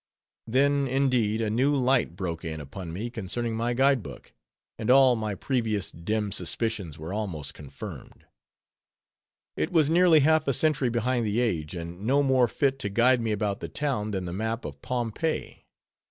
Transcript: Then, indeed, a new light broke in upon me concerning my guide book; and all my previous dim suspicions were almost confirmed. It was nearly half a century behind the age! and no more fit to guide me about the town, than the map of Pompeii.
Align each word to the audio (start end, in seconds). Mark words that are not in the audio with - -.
Then, 0.47 0.87
indeed, 0.87 1.41
a 1.41 1.51
new 1.51 1.75
light 1.77 2.15
broke 2.15 2.43
in 2.43 2.59
upon 2.59 2.91
me 2.91 3.11
concerning 3.11 3.55
my 3.55 3.75
guide 3.75 4.01
book; 4.01 4.33
and 4.79 4.89
all 4.89 5.15
my 5.15 5.35
previous 5.35 5.91
dim 5.91 6.31
suspicions 6.31 6.97
were 6.97 7.13
almost 7.13 7.53
confirmed. 7.53 8.25
It 9.55 9.71
was 9.71 9.91
nearly 9.91 10.21
half 10.21 10.47
a 10.47 10.53
century 10.53 10.89
behind 10.89 11.27
the 11.27 11.39
age! 11.39 11.75
and 11.75 12.01
no 12.01 12.23
more 12.23 12.47
fit 12.47 12.79
to 12.79 12.89
guide 12.89 13.21
me 13.21 13.31
about 13.31 13.59
the 13.59 13.69
town, 13.69 14.09
than 14.09 14.25
the 14.25 14.33
map 14.33 14.65
of 14.65 14.81
Pompeii. 14.81 15.67